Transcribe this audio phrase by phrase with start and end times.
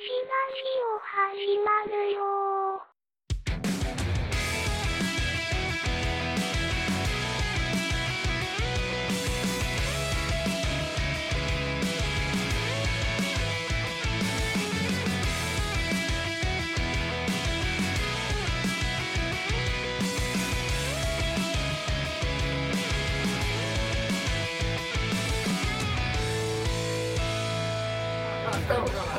[0.00, 2.69] 始まるよ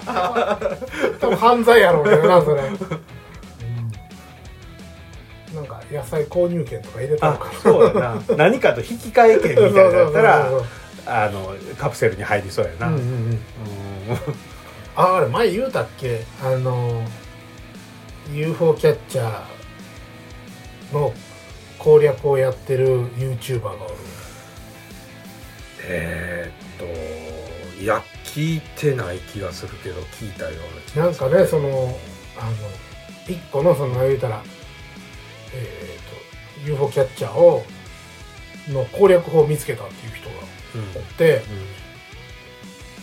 [1.19, 2.75] 多分犯罪やろうけどなそれ、うん。
[5.55, 7.59] なんか野菜購入券とか入れたのあかな。
[7.59, 8.21] そうやな。
[8.37, 10.49] 何かと引き換え券みたいなのやったら
[11.05, 13.29] あのカプセルに入りそうやな、そうんうんうん。
[13.31, 13.39] うん。
[14.95, 16.23] ああれ前言うたっけ？
[16.43, 17.03] あの
[18.33, 21.13] UFO キャッチャーの
[21.79, 23.79] 攻略をやってる YouTuber がおる。
[25.83, 30.51] えーっといや聞いてない気がするけど聞いたよ
[30.95, 32.55] うななんかねそのあの
[33.27, 34.41] 一個のその言うたら
[35.53, 37.63] えー、と UFO キャッチャーを
[38.69, 40.35] の攻略法を見つけたっていう人が
[40.75, 41.41] うんおって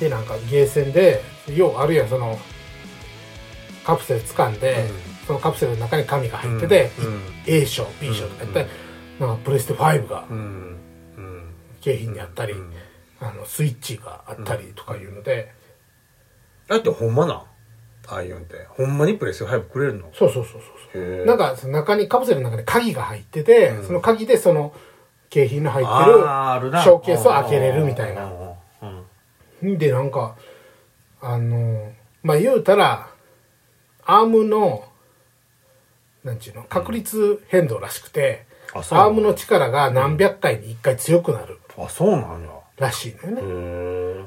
[0.01, 1.23] でなんかゲーセンで
[1.55, 2.39] ようあるやんその
[3.89, 4.85] カプセル掴んで、
[5.27, 7.23] そのカプセルの中に紙が入ってて、うん。
[7.47, 8.69] A 賞 B 賞とかやったり、
[9.19, 10.77] なんかプレステ5がうん。
[11.17, 11.43] うん。
[11.81, 12.71] 景品にあったり、うん
[13.21, 15.53] あのスイッチがあったりとかいうので、
[16.69, 18.67] だってほんまなんああいうんって。
[18.71, 20.09] ほんまにプレステ5くれるの？
[20.15, 23.87] そうそうそうそうなんかその中にカプセルの中に鍵が入ってて、うん。
[23.87, 24.73] その鍵でその
[25.31, 28.25] 景品の入ってあーあるショーケースを開けれるみたいな。
[28.25, 28.31] うん
[29.63, 30.37] うんんでなんか
[31.21, 33.11] あのまあ言うたら
[34.05, 34.85] アームの
[36.25, 41.59] なんちゅうの確率変動らしくて、あそうなのアームの力が何百回に1回強くなる。
[41.77, 44.27] あそうなんやらしいのよ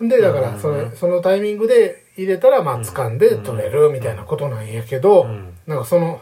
[0.00, 5.54] ね、でだからそれ、そのタイミングで入れたらまあ掴んで取れるみたいなことなんやけど、ん。
[5.66, 6.20] なんかその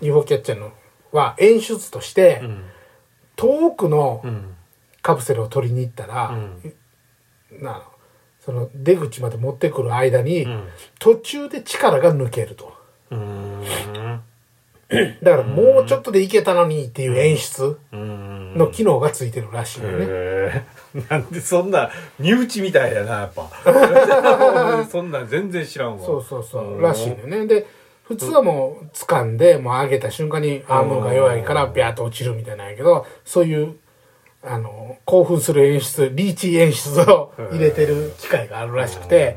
[0.00, 0.72] UFO キャッチャーの
[1.12, 2.64] は演出として、うん。
[3.36, 4.54] 遠くのうん。
[5.00, 7.62] カプセルを取りに行ったら、うん。
[7.62, 7.82] な
[8.40, 10.68] その出口まで持ってくる間に、ん。
[10.98, 12.76] 途中で力が抜けると。
[13.10, 13.64] うん
[14.88, 18.38] だからもうちょっとでいけたのにっていう演出うん。
[18.56, 20.66] の機能がついてるらしいよね、
[21.10, 23.50] なんでそんな身内みたいやなやっぱ。
[24.90, 26.04] そんなん全然知らんわ。
[26.04, 26.74] そうそうそう。
[26.76, 27.46] うんらしいのよね。
[27.46, 27.66] で
[28.04, 33.76] 普通はもう掴んでもう上げた瞬間にアームが弱いからビャーッと落ちるみたいなんやけどそういう
[34.42, 39.36] あの興奮する演出リーチ演出を入れてる機械があるらしくて。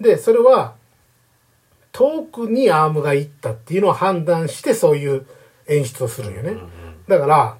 [0.00, 0.74] でそれは
[1.92, 5.26] 遠くにアームが行ったっていうのを判断してそういう
[5.68, 6.56] 演出をするんよね。
[7.06, 7.56] だから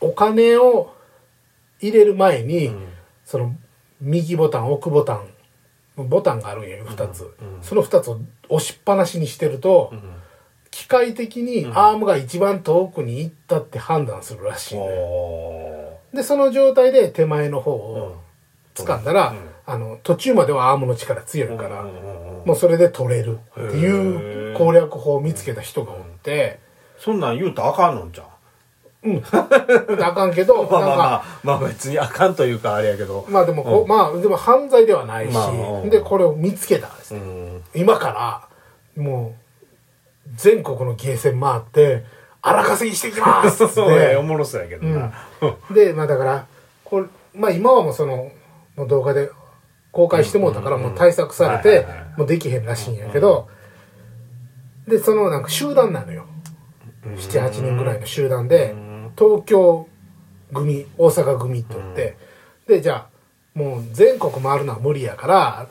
[0.00, 0.94] お金を
[1.80, 2.74] 入れる前に、
[3.24, 3.54] その
[4.00, 5.28] 右ボタン奥ボタン
[5.96, 8.18] ボタンがあるんやよ2つ、その2つを
[8.48, 9.92] 押しっぱなしにしてると、
[10.70, 14.90] 機械的にアームが一番遠くに行ったって判断するらしいのよ。
[14.90, 18.16] おでその状態で手前の方を
[18.74, 19.34] 掴んだら、
[19.66, 21.84] あの途中まではアームの力強いから、
[22.44, 26.60] もうそれで取れるっていう攻略法を見つけた人がおって、
[26.98, 28.26] そんなん言うとあかんのんじゃん。
[29.04, 29.22] うん、
[30.02, 33.26] あかんけど、 まあまあまなんか、あまあ別にあかんというかあれやけど。
[33.28, 35.90] まあでもこう、まあでも犯罪ではないし、まあうん。
[35.90, 37.20] で、これを見つけたんですね。
[37.20, 37.62] うん。
[37.74, 38.48] 今か
[38.96, 42.04] ら、もう、全国のゲーセン回って、
[42.40, 45.12] 荒稼ぎしていきますっつっそうねて おもろそうやけどな。
[45.70, 46.46] で、まあだから、
[46.84, 48.30] これ、まあ今はもうその、
[48.76, 49.30] もう動画で
[49.94, 51.86] 公開してもうたから、もう対策されはいて
[52.18, 53.48] もうできへんらしいんやけど、
[54.88, 56.26] で、そのなんか集団なのよ。
[57.04, 58.74] 7、8人ぐらいの集団で、
[59.16, 59.88] 東京
[60.52, 62.16] 組、大阪組って言って、
[62.66, 65.66] で、じゃあ、もう全国回るのは無理やから、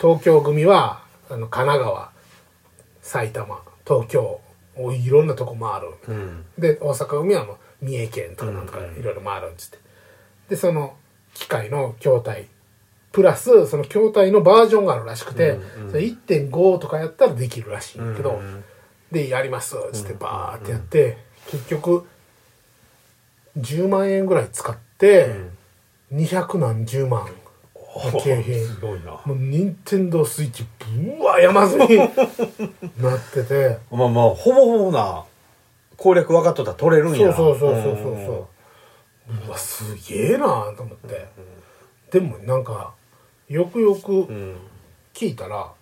[0.00, 2.10] 東京組は、あの、神奈川、
[3.02, 4.40] 埼玉、東京、
[4.76, 5.94] いろんなとこ回る。
[6.08, 6.44] うん。
[6.56, 9.78] で大阪組はもう三重県とかなんとかいろいろ回るんつって。
[10.50, 10.96] でその
[11.34, 12.46] 機械の筐体
[13.12, 15.58] プラスその筐体のバージョンがあるらしくて、
[15.90, 18.40] それ1.5とかやったらできるらしいけど、
[19.10, 19.76] でやります。
[19.76, 21.18] っつってバーってやって、
[21.50, 22.06] 結局
[23.58, 25.34] 10万円ぐらい使って、
[26.12, 27.26] 200何十万
[28.12, 28.64] の景品。
[28.64, 29.20] すごいな。
[29.24, 33.78] もう任天堂スイッチぶわ山積みになってて。
[33.90, 35.24] まあまあほぼほぼな
[35.96, 38.48] 攻略分かっとったら取れるんやそうそうそうそうそうそ
[39.42, 39.48] う。
[39.48, 41.26] うわすげえなと思って、
[42.10, 42.94] でもなんか
[43.48, 44.56] よくよくうん。
[45.14, 45.72] 聞いたら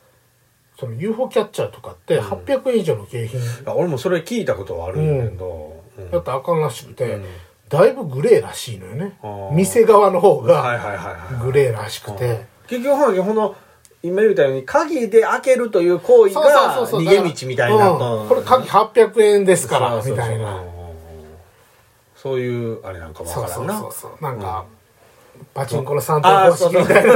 [0.78, 3.40] その UFO キャッチャーとかって800円以上の景品。
[3.66, 6.10] あ俺もそれ聞いたことはあるんだけど、うん。
[6.10, 7.24] だったらあかんらしくて、うん。
[7.68, 9.18] だいぶグレーらしいのよね。
[9.52, 13.56] 店側の方はいがグレーらしくて、結局ほの
[14.02, 17.00] 今言ったように鍵で開けるという行為そうそうがそうそう。
[17.00, 18.28] 逃げ道みたいになうん。
[18.28, 20.60] これ鍵800円ですからそうそうそうみたいな。
[20.60, 20.76] うん
[22.16, 23.78] そういうあれなんかわそうそうからんな。
[23.78, 24.64] そうそうなんか、
[25.54, 26.76] パチンコの3あー点方式。
[26.76, 27.14] みたいな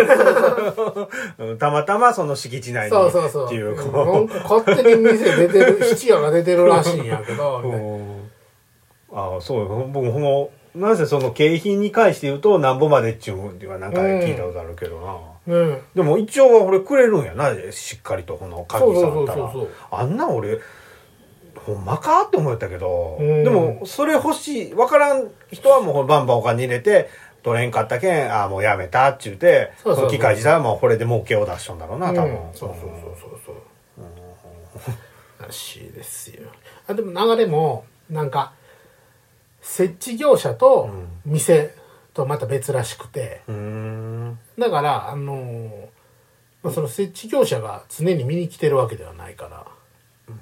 [1.47, 1.53] う。
[1.55, 3.47] んたまたまその敷地内にそうそうそう。
[3.47, 3.73] っていうう。
[3.73, 4.29] んこ
[4.63, 7.63] 勝手に店出てる質屋が出てるらしいんやけど
[9.13, 9.67] ああそうよ。
[9.93, 15.17] 僕もなぜその景品に関して言うとなんぼまでっちゅうのはなんか聞いたことあるけどな、
[15.49, 19.53] うんでも一応は俺くれるんやなしっかりとこの鍵さんあったら。
[19.91, 20.61] あんな俺
[21.67, 23.45] ほんまかって思ったけど、うん。
[23.45, 27.09] でもそれ欲しいわからん人はもうバンバンお金入れて
[27.43, 30.11] 取れんかったけんああもうやめたっちゅうてそうそうそう。
[30.11, 33.41] 機械自体はもうこれで儲けを出しとんだろうな多分、うんそうそうそうそう。
[33.45, 33.57] そう
[35.47, 36.49] らしいですよ。
[36.87, 38.53] あでも流れもなんか
[39.63, 40.91] 設置業者と
[41.25, 41.75] 店
[42.15, 43.43] とまた別らしくて。
[43.49, 44.39] うーん。
[44.59, 45.87] だからあのー
[46.63, 49.67] まあその設置業者が常に見に来てるわけではないから。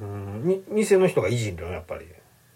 [0.01, 0.43] うん。
[0.45, 2.07] み店の人がいじるのやっぱり。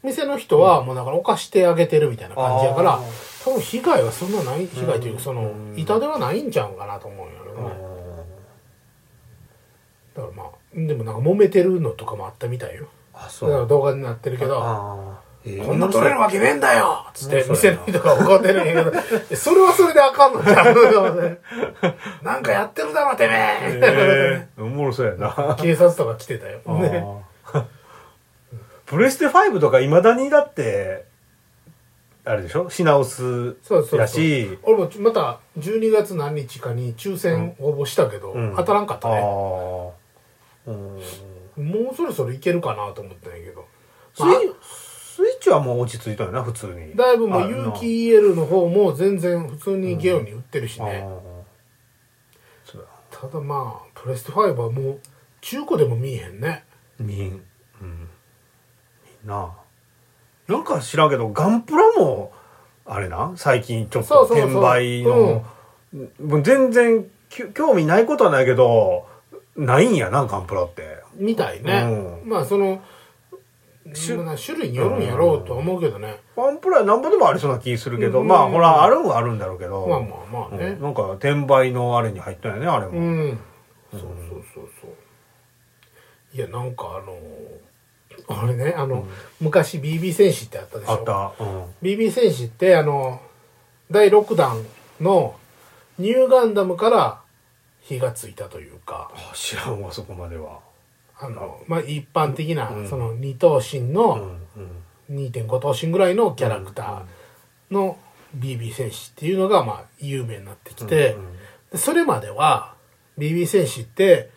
[0.03, 2.99] 店の人はもうだから犯してあげてるみたいな感じやから
[3.45, 7.75] 多分被害はそんなない被害というかそのうん痛手はないんちゃうんかなと思うんやけどね。
[10.15, 12.87] だからまあでもなんか揉めてるのとかもあったみたいよ。
[13.15, 13.51] あだそう。
[13.51, 15.67] から動画になってるけどあー。
[15.67, 17.05] こんな取れるわけねえんだよ！
[17.15, 18.93] つってうん店の人が怒ってるんやけど
[19.29, 21.39] えそれはそれであかんのじゃん
[22.23, 23.75] なんかやってるだろてめえ！
[23.75, 25.57] みたいなえー、おもろそうやな。
[25.59, 26.59] 警察とか来てたよ。
[26.79, 27.05] ね
[27.53, 27.65] あー。
[28.87, 31.07] プレステ5とかいまだにだって
[32.25, 32.71] あれでしょ？
[32.71, 34.01] 品薄そうそうそう。
[34.01, 34.57] やし。
[34.63, 38.55] 俺もまた12月何日かに抽選応募したけど、うん。
[38.57, 39.95] 当たらんかったあねも
[41.93, 43.67] うそろそろいけるかなと思ったんやけど、
[44.15, 44.23] スイ
[44.63, 46.95] スイッチはもう落ち着いたよな普通に。
[46.95, 51.05] だいぶもうあ有機 EL の方も全然普通にゲオに売ってるしね、
[52.65, 55.01] そうだただまあプレステ5はもう
[55.41, 56.65] 中古でも見えへんね。
[56.99, 57.19] みん。
[57.19, 57.23] う
[57.85, 58.09] ん。
[59.25, 59.33] みん
[60.53, 62.33] ななんか知らんけどガンプラも
[62.87, 65.45] あれな最近ちょっと転売の
[66.21, 69.07] もう全然き興味ないことはないけど
[69.57, 71.03] ないんやなガンプラって。
[71.15, 72.81] みたいね、うまあその
[73.95, 74.17] 種
[74.59, 78.29] 類によるんやろうとは思うけどね、ガンプラなんぼでもありそうな気するけど、うん。
[78.29, 80.07] まあほらあるんはあるんだろうけど、まあま
[80.47, 80.69] あまあね。
[80.69, 80.83] うん。
[80.83, 83.39] なんか転売のあれに入ったんやねあれも、うん、
[83.91, 84.11] そうそう
[84.55, 84.91] そうそう。
[86.35, 87.72] いやなんかあのあ
[88.47, 89.07] れねあの、
[89.41, 90.93] 昔 BB 戦士ってあったでしょ？
[90.93, 93.21] あった、うん、BB 戦士ってあの
[93.91, 94.65] 第6弾
[95.01, 95.35] の
[95.99, 97.21] ニューガンダムから
[97.81, 99.11] 火がついたというか。
[99.15, 100.61] あ知らんわそこまでは。
[101.19, 102.89] あの、まあ、一般的な、うん。
[102.89, 104.37] その二等身うんの
[105.11, 105.27] うん。
[105.27, 107.99] 2.5等身ぐらいのキャラクターの
[108.39, 111.29] BB 戦士っていうのがまあ有名になってきて、うん
[111.75, 112.75] それまでは
[113.17, 114.29] BB 戦士って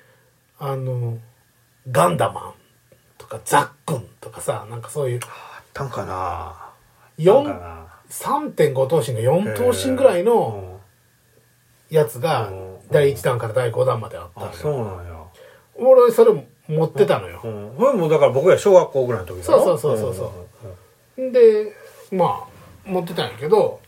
[0.58, 1.18] あの
[1.92, 2.54] ガンダマン
[3.28, 6.56] とかザックンとかさなんかそういうあったんかな。
[7.18, 7.86] 4なんかな。
[8.10, 10.80] 3.5等身が4等身ぐらいの
[11.90, 12.76] やつがうん。
[12.92, 15.24] 第1弾から第5弾まであったそうよなんや。
[15.76, 16.32] 俺それ
[16.68, 17.42] 持ってたのよ。
[17.44, 17.76] うん。
[17.78, 19.64] これもだから僕ら小学校ぐらいの時だろ？
[19.64, 20.32] そうそうそうそう
[21.16, 21.74] そで
[22.12, 22.48] ま
[22.86, 23.80] あ持ってたんやけど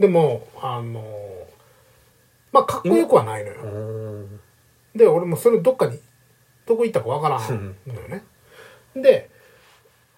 [0.00, 1.04] でもあの
[2.52, 4.26] まあかっこよくはないのよ。
[4.94, 5.98] で俺もそれどっかに
[6.64, 8.24] どこ行ったかわからんのよね
[8.94, 9.30] で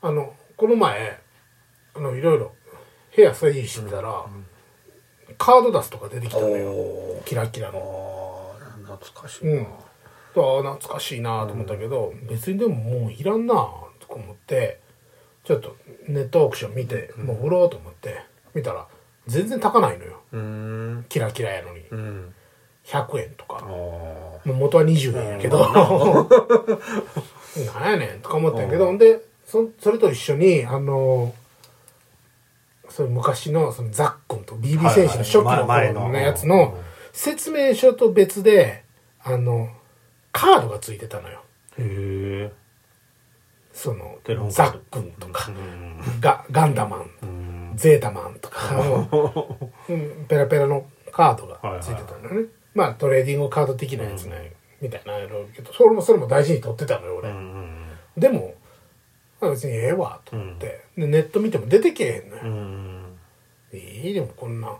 [0.03, 1.21] あのこの前
[1.95, 2.53] あのいろいろ
[3.15, 4.27] 部屋整理してたら、
[5.39, 6.71] カードダスとか出てきたのよ。
[6.73, 9.53] おキラキラーの懐かしいな。
[9.53, 9.63] うん。
[9.63, 9.67] あ
[10.37, 13.55] あ懐かしいなと思ったけど、別にでももういらんな
[14.01, 14.81] とか思って
[15.45, 15.77] ちょっと
[16.09, 18.21] ネットオークション見て、もう売ろうと思って
[18.53, 18.89] 見たら
[19.29, 20.21] 全然高ないのよ。
[20.33, 21.07] うーん。
[21.09, 21.85] キラキラやのに。
[21.91, 22.35] うん。
[22.85, 23.65] 100円とか。
[23.65, 25.59] もう元は20円やけど、
[27.61, 28.99] なんやねんとか思ったんやけど、うん。
[28.99, 31.35] でそそれと一緒にあの
[32.89, 36.09] それ昔のそのザックンと BB 戦士の初期の頃の。
[36.11, 36.77] のやつの
[37.13, 38.85] 説明書と別で
[39.23, 39.69] あの
[40.33, 41.43] カードがついてたのよ。
[41.79, 42.53] へえ。
[43.73, 44.19] その
[44.51, 46.21] ザックンとかうん。
[46.21, 47.45] ガガンダマンうん。
[47.77, 49.59] ゼータマンとかの、
[49.89, 57.34] うん、ペラペラのカードがついてたのよね、まあトレーディングカード的なやつね、みたいなやろうけどそれもそれも大事に取ってたのよ俺、うん
[58.17, 58.55] でも
[59.41, 63.19] あ別にええわと思って、でネット見ても出てけえへんのよ、うん。
[63.73, 64.77] いいでもこんな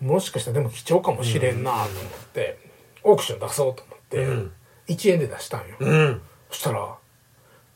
[0.00, 1.92] もしかしたらでも貴重かもしれんなと思っ
[2.32, 2.58] て、
[3.02, 4.52] オークション出そうと思って、うん。
[4.88, 6.20] 1円で出したんよ、うん。
[6.50, 6.96] そしたら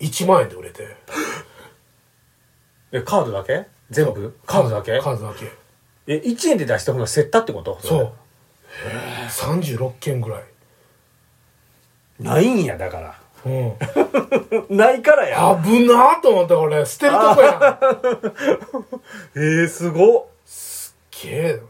[0.00, 0.96] 1万円で売れて。
[2.92, 3.66] えカードだけ？
[3.90, 4.36] 全部？
[4.46, 4.98] カードだけ？
[5.00, 5.50] カードだけ。
[6.06, 7.78] え1円で出した方が競ったってこと？
[7.80, 8.12] そう。
[9.28, 10.44] 36件ぐらい。
[12.18, 13.74] ないんやだからうん。
[14.76, 17.54] ないからや危なーと思って俺、捨てるとこやん。
[19.34, 20.24] えー、すごっ
[21.10, 21.60] けえ。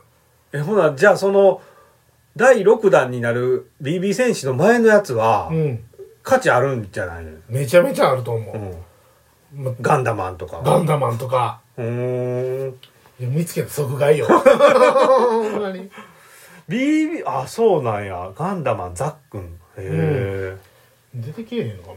[0.53, 1.61] えほなじゃあその
[2.37, 5.85] 第6弾になる BB 戦士の前のやつは、うん。
[6.23, 8.57] 価値あるんじゃないの、めちゃめちゃあると思う。
[9.57, 11.61] うん、まガンダマンとかガンダマンとか。
[11.77, 11.85] うー
[12.69, 12.79] ん
[13.19, 14.27] いや見つけた即買いよ。
[14.29, 15.91] ほんまに。
[16.69, 20.57] BB あそうなんやガンダマンザックンへえ、
[21.15, 21.95] 出てけえへんのかな。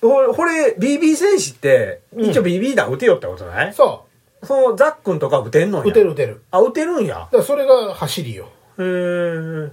[0.00, 2.30] これこれ BB 戦士ってうん。
[2.30, 4.04] 一応 BB 弾撃てよってことない、そ
[4.42, 5.82] そのザックンとか撃てんのう。
[5.82, 5.90] や。
[5.90, 6.42] 撃てる撃てる。
[6.50, 7.28] あ撃てるんや。
[7.32, 8.46] だそれが走りよ。
[8.78, 9.70] へえ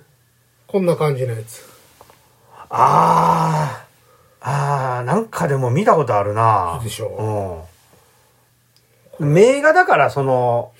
[0.67, 1.67] こんな感じのやつ。
[2.69, 3.89] あー。
[4.41, 6.79] あーなんかでも見たことあるな。
[6.83, 7.67] でしょ
[9.19, 9.25] う。
[9.25, 9.33] ん。
[9.33, 10.71] 名がだからその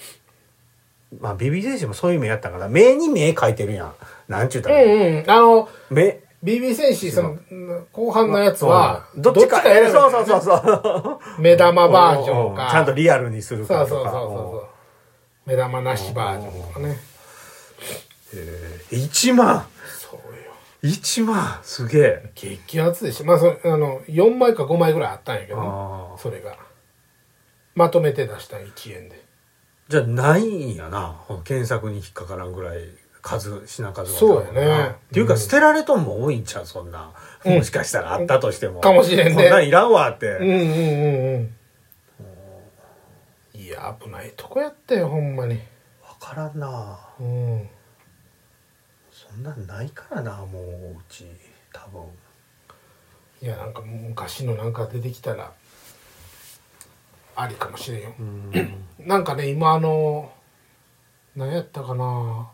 [1.20, 3.94] まあ BB 戦士もそういう目やったから目に目描いてるやん
[4.30, 5.24] なんちゅうたら、うんうん。
[5.28, 7.38] あの、目 BB 戦士、その、
[7.92, 12.70] 後半のやつは、どっちか選べるそうそうそうそう目玉バージョンか。
[12.72, 15.50] ちゃんとリアルにするかとかそうそうそうそう。
[15.50, 16.98] 目玉なしバージョンとかね。
[18.92, 19.66] 1万
[19.98, 20.52] そうよ。
[20.84, 23.26] 1万すげえ激アツでしょ。
[23.26, 26.56] まあ、それ、あの、4枚か5枚ぐらいあったんやけどそれが。
[27.76, 29.26] まとめて出したん1円で。
[29.90, 32.78] じゃあないんやな検索に引っかからんぐらい
[33.38, 34.90] 数品数がそうやね。
[34.90, 37.12] っていうか捨てられとんも多いんちゃうそんな、
[37.46, 37.56] うん。
[37.58, 38.80] もしかしたらあったとしても。
[38.80, 39.34] かもしれんね。
[39.36, 40.66] こんなんいらんわって、うんうんうん
[41.36, 41.56] うん。
[43.62, 45.60] いや、危ないとこやったよ、ほんまに。
[46.20, 47.00] 分からんな。
[47.20, 47.70] うん。
[49.12, 51.26] そんなんないからなもううち
[51.74, 52.04] 多分。
[53.42, 55.52] いや、なんか昔のなんか出てきたら、
[57.36, 58.14] ありかもしれんよ。
[58.20, 58.86] うん。
[59.00, 60.32] なんかね、今あの、
[61.36, 62.50] 何やったかな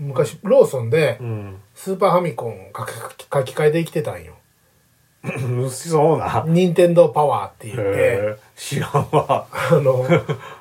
[0.00, 1.56] 昔、ローソンでう、ん。
[1.74, 2.84] スーパーファミコン書
[3.16, 4.34] き書き換えできてたんよ。
[5.68, 9.46] そうな任天堂パワーって言って、知らんわ。
[9.52, 10.06] あの、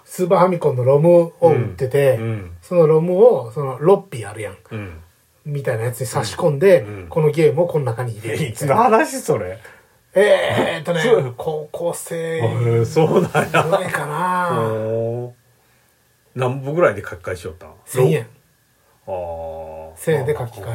[0.03, 2.51] スーパーファミコンのロムを売ってて、うん。
[2.61, 4.57] そのロムを、そのロッピーあるやん。
[4.71, 4.99] うん。
[5.45, 7.07] みたいなやつに差し込んで、うん。
[7.07, 8.75] このゲームをこの中に入れる いつの。
[8.75, 9.57] 話それ？
[10.15, 11.01] えーっとね
[11.37, 14.49] 高校生そうなんやぐらいかな。
[16.35, 17.67] 何本ぐらいで書き換えしよった？
[17.67, 18.27] ん1000円。
[19.09, 20.65] ああ1000円で書き換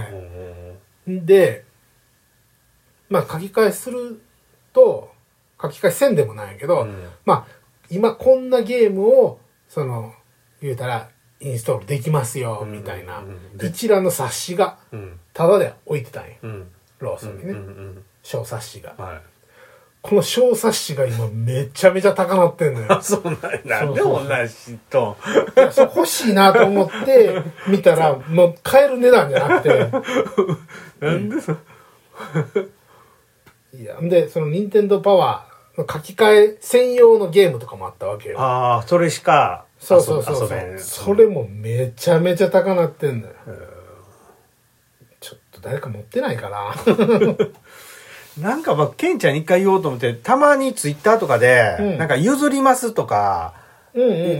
[1.06, 1.20] え。
[1.20, 1.64] で、
[3.08, 4.20] まあ書き換えする
[4.72, 5.12] と、
[5.60, 7.08] 書き換えせんでもないけど、うん。
[7.24, 7.46] まあ、
[7.90, 9.38] 今こんなゲームを、
[9.68, 10.12] その、
[10.60, 11.08] 言うたら、
[11.40, 12.72] インストールできますよ、うん。
[12.72, 13.22] みたいな
[13.62, 15.20] 一覧の冊子が、うん。
[15.32, 16.30] タダで置いてたんや。
[16.42, 16.72] うん。
[16.98, 17.54] ローソンにね。
[18.22, 18.94] 小冊子が。
[18.98, 19.33] はい
[20.06, 23.00] この小冊子が今めちゃめちゃ高なってんのよあ。
[23.00, 25.16] そうなんやなんで同じと？
[25.72, 29.88] そう欲しいなと思って見たら、もう買える値段じゃなくて、
[31.00, 31.52] なんでそ？
[33.72, 38.38] いや、で、その任天堂パワーの書き換え専用のゲームとかもあったわけよ。
[38.38, 43.34] ああそれしかそうそうそうそうそれもめちゃめちゃ高なってんのよ。
[45.20, 46.74] ちょっと誰か持ってないかな。
[48.38, 51.98] なんかまあケンちゃんに一回言おうと思ってたまにツイッターとかで、うん。
[51.98, 53.54] なんか譲りますとか、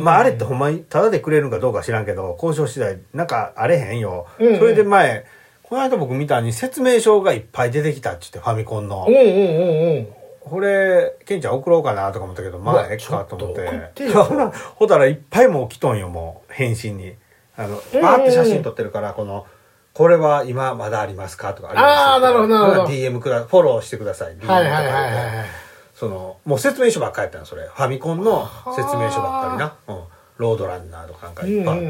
[0.00, 4.58] まああれってほんまにタダでくれるんかどうか知らんけど交渉次第なんかあれへんよ、うんうん。
[4.58, 5.24] それで前
[5.62, 10.08] この間僕見たに説明書がいっぱい出てきたって言ってファミコンの、うんうんうんうん。
[10.40, 13.64] これケンちゃん送ろうかなとか思ったけどまあええかと思って。
[13.64, 14.24] ってよ。
[14.76, 17.14] ほたらいっぱいもう来とんよもう返信に。
[17.56, 18.02] あのうん。
[18.02, 19.46] バーって写真撮ってるからこの
[19.94, 21.54] これは今まだありますか？
[21.54, 22.92] とかりますあーなるほどなるほど。
[22.92, 24.36] DM くだフォローしてください。
[24.36, 25.46] DM はいはいはいはいはい。
[25.94, 27.62] そのもう説明書ばっかりやったのそれ。
[27.66, 30.04] ファミコンの説明書ばっかりな、うん、
[30.38, 31.86] ロードランナーとかなんかいっぱいあって、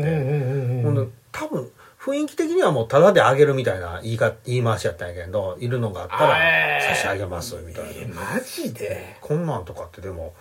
[0.82, 6.94] ほんで多分雰囲気的にはもうタダであげるみたいな言いか言い回しやったんやけどいるのがあったらえー。
[6.94, 9.16] 差し上げますみたいな、えマジで？
[9.23, 10.34] こんなんとかってでも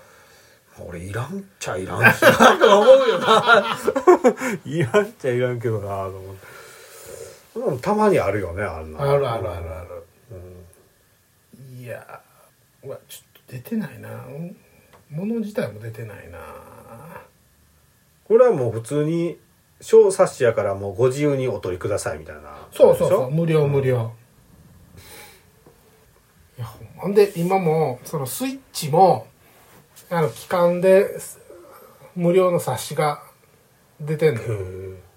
[0.86, 3.64] 俺いらんっちゃいらんしなと思うよな。
[4.66, 6.63] いらんっちゃいらんけどなと思って
[7.56, 10.04] うんたまにあるよねあんなあるあるあるある。
[10.32, 10.36] う
[11.72, 11.80] ん。
[11.80, 12.22] いや
[12.84, 14.10] うわちょっと出てないな。
[14.10, 14.58] うん
[15.10, 16.40] 物自体も出てないな。
[18.26, 19.38] これはもう普通に
[19.80, 22.68] 小冊子やからもうご自由にお取りくださいみたいな。
[22.72, 24.14] そうそうそう無料無料、
[26.58, 29.28] いやほんで今もそのスイッチも
[30.10, 31.40] あの期間です
[32.16, 33.22] 無料の冊子が
[34.00, 34.42] 出てんの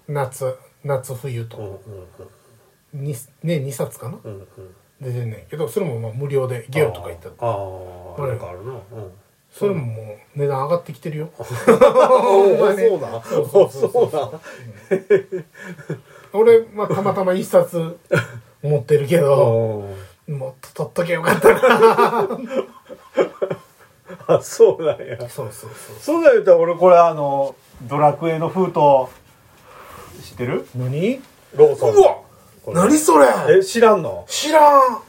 [0.07, 1.81] 夏夏冬うんと、
[2.93, 3.01] うん。
[3.03, 4.17] にね2冊かな？
[4.23, 4.39] うんうん。
[4.39, 4.47] うん
[4.99, 7.29] 出てんねんけどそれもまあ無料でゲオとか行った。
[7.29, 7.35] あー
[8.15, 8.71] あーなんかあるな。
[8.71, 8.79] うん。
[9.51, 10.01] それもも
[10.35, 11.25] う値段上がってきてるよ。
[11.37, 11.37] ね。
[11.37, 13.23] そうだ
[13.69, 14.31] そうだ
[16.33, 17.99] 俺、まあ、たまたま一冊
[18.63, 19.83] 思ってるけど、
[20.27, 21.59] うんもっと取っとけよかったな。
[24.35, 25.17] あそうなんや。
[25.19, 25.69] そうそうそう。
[26.01, 28.79] そうだ言うたら俺これあのドラクエの封筒
[30.27, 30.67] 知ってる？
[30.75, 31.21] 何？
[31.55, 31.93] ローソン。
[31.93, 32.17] うわ！
[32.63, 32.77] これ。
[32.77, 33.27] 何それ？
[33.59, 34.25] え知らんの？
[34.27, 34.99] 知らん。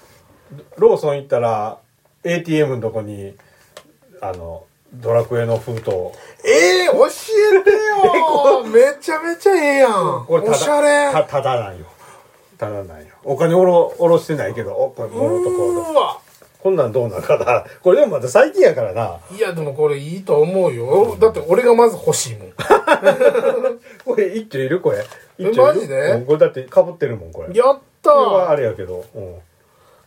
[0.79, 1.79] ローソン行ったら
[2.25, 3.35] ATM のとこに
[4.23, 5.91] あのドラクエの封筒。
[6.47, 8.65] ええ教えてよ。
[8.71, 10.25] めちゃめちゃええやん。
[10.27, 11.13] これただおしゃれ。
[11.13, 11.85] たただなんよ。
[12.57, 13.07] ただなんよ。
[13.25, 14.73] お金おろおろしてないけど。
[14.75, 16.19] おこれもろとこううわ
[16.61, 17.65] こんなんどうなんかな。
[17.83, 19.21] これでもまだ最近やからな。
[19.37, 21.17] いやでもこれいいと思うよ。
[21.21, 22.53] だって俺がまず欲しいもん。
[24.05, 25.05] これ一丁いるこれ。
[25.39, 26.11] え一丁いるマジで？
[26.13, 27.57] うんこれだってかぶってるもんこれ。
[27.57, 29.05] やったこれはあーれやけど。
[29.15, 29.35] うん。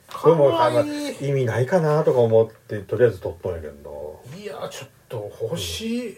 [0.10, 1.30] かわいい。
[1.30, 6.18] 意味ないかなとか思ってとりあえず取っとんやけどいやちょっと欲しい。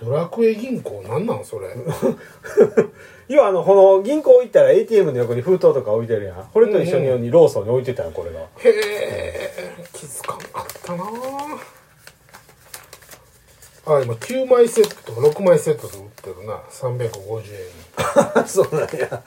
[0.00, 1.68] ドラクエ銀行なんなんそれ？
[3.28, 6.50] 要はあのこの銀行行ったら ATM の横に封筒とか置いてるやん。
[6.52, 8.40] これと一緒にローソンに置いてたんこれが。
[8.40, 9.50] へえ
[9.92, 11.04] 気づかんかったな。
[13.86, 16.54] あ今9枚セット6枚セットで売ってるな。
[16.70, 17.42] 350
[18.38, 18.44] 円。
[18.48, 19.22] そうなんや。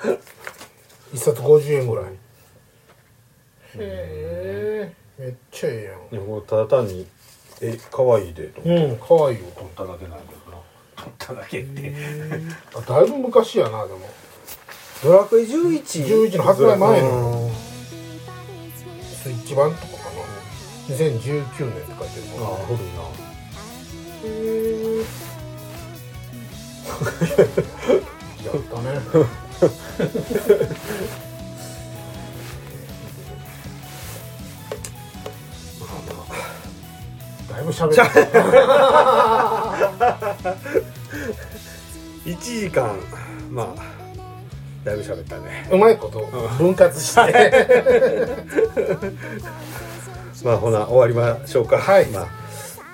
[1.14, 2.06] 1冊50円ぐらい。
[2.06, 2.10] へ
[3.80, 4.94] え。
[5.18, 7.08] めっちゃええいやこれただ単に
[7.62, 10.58] え可愛いでとやんうんかわいいよ取っただけなんだけどな
[10.96, 11.94] 取っただけって。
[12.76, 14.00] あだいぶ昔やなでも。
[15.04, 15.84] ドラクエ11
[16.32, 17.32] 11の発売前の。
[17.32, 17.52] うん
[19.24, 20.96] スイッチ版とかかな。
[20.96, 23.02] 2019年って書いてるあもん古いな。
[24.24, 24.28] へ
[25.02, 25.06] え
[28.46, 28.88] やったね
[37.68, 38.08] だいぶ喋った。
[42.26, 42.96] 1時間
[43.52, 43.82] まあ
[44.84, 45.68] だいぶ喋ったね。
[45.72, 46.20] うまいこと
[46.58, 47.22] 分割して。
[50.44, 51.78] まあほな終わりましょうか。
[51.78, 52.06] はい。
[52.08, 52.28] まあ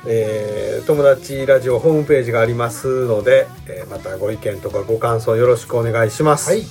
[0.05, 6.49] えー友達ラジオホームページがありますので、えーまたご意見とかご感想よろしくお願いします。
[6.49, 6.63] はい。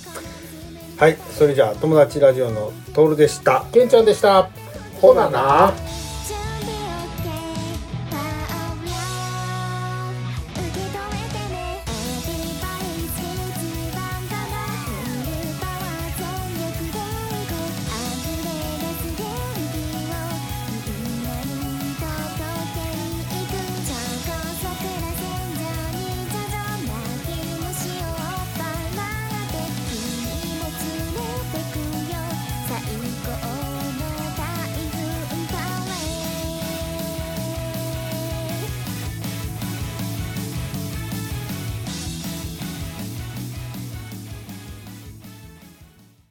[0.98, 3.64] はい、それじゃあ友達ラジオのトールでした。
[3.72, 4.48] けんちゃんでした。
[5.00, 5.72] ほなな